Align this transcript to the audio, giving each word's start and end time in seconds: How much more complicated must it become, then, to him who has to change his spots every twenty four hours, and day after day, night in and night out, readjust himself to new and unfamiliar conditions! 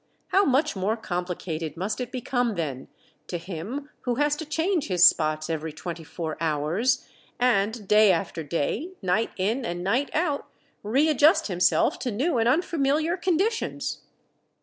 How 0.29 0.43
much 0.43 0.75
more 0.75 0.97
complicated 0.97 1.77
must 1.77 2.01
it 2.01 2.11
become, 2.11 2.55
then, 2.55 2.87
to 3.27 3.37
him 3.37 3.91
who 4.01 4.15
has 4.15 4.35
to 4.37 4.45
change 4.47 4.87
his 4.87 5.07
spots 5.07 5.47
every 5.47 5.71
twenty 5.71 6.03
four 6.03 6.37
hours, 6.41 7.05
and 7.39 7.87
day 7.87 8.11
after 8.11 8.41
day, 8.41 8.93
night 9.03 9.29
in 9.37 9.63
and 9.63 9.83
night 9.83 10.09
out, 10.15 10.47
readjust 10.81 11.45
himself 11.49 11.99
to 11.99 12.09
new 12.09 12.39
and 12.39 12.49
unfamiliar 12.49 13.15
conditions! 13.15 13.99